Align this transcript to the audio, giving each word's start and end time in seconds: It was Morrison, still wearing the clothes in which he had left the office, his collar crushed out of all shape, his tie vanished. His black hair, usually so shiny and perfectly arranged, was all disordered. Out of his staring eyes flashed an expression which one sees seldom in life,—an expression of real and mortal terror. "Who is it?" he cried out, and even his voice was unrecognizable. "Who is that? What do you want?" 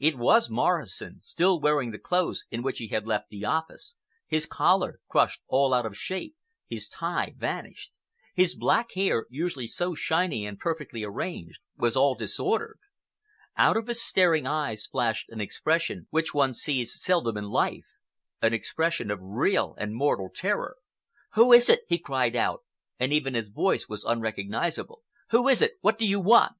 It 0.00 0.18
was 0.18 0.50
Morrison, 0.50 1.20
still 1.22 1.60
wearing 1.60 1.92
the 1.92 1.98
clothes 2.00 2.44
in 2.50 2.64
which 2.64 2.78
he 2.78 2.88
had 2.88 3.06
left 3.06 3.28
the 3.28 3.44
office, 3.44 3.94
his 4.26 4.44
collar 4.44 4.98
crushed 5.08 5.42
out 5.42 5.70
of 5.70 5.84
all 5.84 5.92
shape, 5.92 6.34
his 6.66 6.88
tie 6.88 7.34
vanished. 7.36 7.92
His 8.34 8.56
black 8.56 8.90
hair, 8.96 9.26
usually 9.30 9.68
so 9.68 9.94
shiny 9.94 10.44
and 10.44 10.58
perfectly 10.58 11.04
arranged, 11.04 11.60
was 11.76 11.94
all 11.94 12.16
disordered. 12.16 12.80
Out 13.56 13.76
of 13.76 13.86
his 13.86 14.02
staring 14.02 14.44
eyes 14.44 14.88
flashed 14.88 15.28
an 15.28 15.40
expression 15.40 16.08
which 16.10 16.34
one 16.34 16.52
sees 16.52 17.00
seldom 17.00 17.36
in 17.36 17.44
life,—an 17.44 18.52
expression 18.52 19.08
of 19.08 19.20
real 19.22 19.76
and 19.78 19.94
mortal 19.94 20.30
terror. 20.34 20.78
"Who 21.34 21.52
is 21.52 21.68
it?" 21.68 21.82
he 21.86 22.00
cried 22.00 22.34
out, 22.34 22.64
and 22.98 23.12
even 23.12 23.34
his 23.34 23.50
voice 23.50 23.88
was 23.88 24.02
unrecognizable. 24.02 25.04
"Who 25.28 25.46
is 25.46 25.60
that? 25.60 25.74
What 25.80 25.96
do 25.96 26.08
you 26.08 26.18
want?" 26.18 26.56